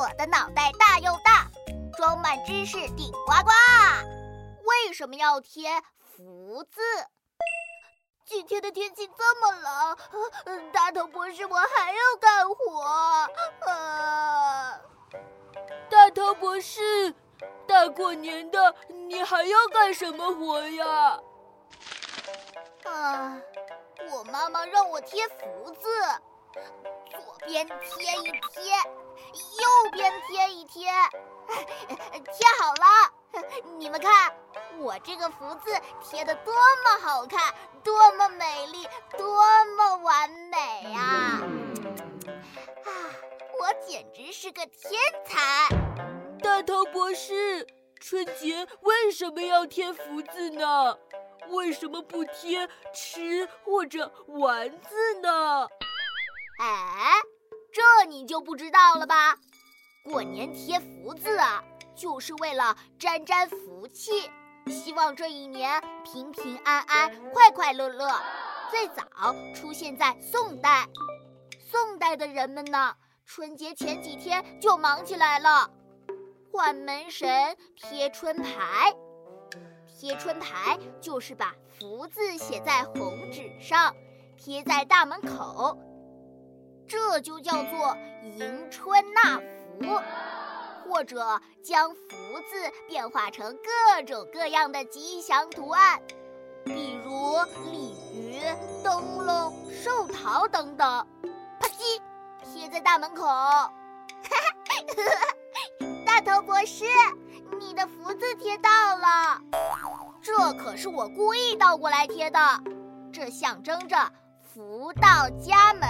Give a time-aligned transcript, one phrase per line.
[0.00, 1.46] 我的脑袋大又大，
[1.94, 3.50] 装满知识顶呱呱。
[4.64, 6.80] 为什么要贴福字？
[8.24, 9.52] 今天的天气这么
[10.46, 12.80] 冷，大头博士，我还要干活。
[13.70, 14.80] 啊！
[15.90, 17.14] 大头博士，
[17.68, 21.20] 大过年的，你还要干什么活呀？
[22.86, 23.36] 啊！
[24.10, 25.90] 我妈妈让我贴福字，
[27.10, 28.72] 左边贴一贴，
[30.80, 33.42] 贴贴，贴好了。
[33.76, 34.34] 你们看，
[34.78, 38.88] 我这个福字贴的多么好看，多么美丽，
[39.18, 39.44] 多
[39.76, 40.56] 么完美
[40.94, 41.42] 啊！
[42.86, 42.90] 啊，
[43.60, 45.68] 我简直是个天才！
[46.42, 47.66] 大头博士，
[48.00, 50.96] 春节为什么要贴福字呢？
[51.48, 55.68] 为什么不贴吃或者玩字呢？
[56.58, 57.20] 哎，
[57.70, 59.36] 这你就不知道了吧？
[60.02, 61.62] 过年贴福字啊，
[61.94, 64.30] 就是为了沾沾福气，
[64.66, 68.08] 希望这一年平平安安、快快乐乐。
[68.70, 70.88] 最早出现在宋代，
[71.70, 75.70] 宋代的人们呢，春节前几天就忙起来了，
[76.50, 78.94] 换门神、贴春牌。
[79.86, 83.94] 贴春牌就是把福字写在红纸上，
[84.38, 85.76] 贴在大门口，
[86.88, 89.42] 这就叫做迎春纳福，
[89.80, 90.00] 福
[90.84, 91.96] 或者将福
[92.48, 96.00] 字变化成各种各样的吉祥图案，
[96.64, 97.38] 比如
[97.70, 98.42] 鲤鱼、
[98.84, 101.06] 灯笼、寿桃等等，
[101.58, 101.98] 啪叽，
[102.44, 103.26] 贴在大门口。
[106.04, 106.84] 大头博士，
[107.58, 109.40] 你的福字贴到了。
[110.22, 112.38] 这可是我故意倒过来贴的，
[113.12, 113.96] 这象征着
[114.42, 115.88] 福到家门。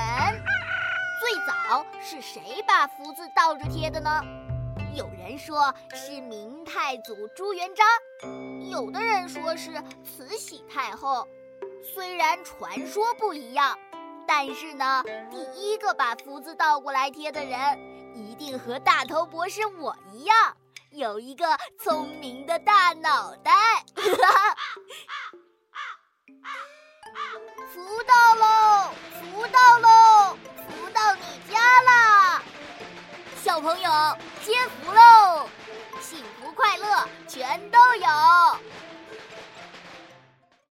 [1.21, 4.23] 最早是谁把福字倒着贴的呢？
[4.95, 7.87] 有人说是明太祖朱元璋，
[8.71, 9.71] 有的人说是
[10.03, 11.29] 慈禧太后。
[11.95, 13.79] 虽然传说不一样，
[14.27, 17.79] 但是呢，第一个把福字倒过来贴的人，
[18.15, 20.57] 一定和大头博士我一样。
[20.91, 23.53] 有一个聪明的大脑袋，
[27.73, 28.03] 福
[33.61, 33.91] 朋友
[34.43, 35.47] 接福喽，
[36.01, 38.30] 幸福快乐全都有。